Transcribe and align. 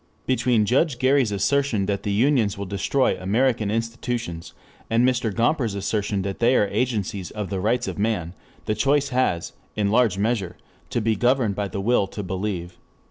Between 0.25 0.65
Judge 0.65 0.97
Gary's 0.97 1.31
assertion 1.31 1.85
that 1.85 2.01
the 2.01 2.11
unions 2.11 2.57
will 2.57 2.65
destroy 2.65 3.15
American 3.21 3.69
institutions, 3.69 4.55
and 4.89 5.07
Mr. 5.07 5.31
Gomper's 5.31 5.75
assertion 5.75 6.23
that 6.23 6.39
they 6.39 6.55
are 6.55 6.67
agencies 6.69 7.29
of 7.29 7.51
the 7.51 7.59
rights 7.59 7.87
of 7.87 7.99
man, 7.99 8.33
the 8.65 8.73
choice 8.73 9.09
has, 9.09 9.53
in 9.75 9.91
large 9.91 10.17
measure, 10.17 10.57
to 10.89 11.01
be 11.01 11.15
governed 11.15 11.53
by 11.53 11.67
the 11.67 11.81
will 11.81 12.07
to 12.07 12.23
believe. 12.23 12.79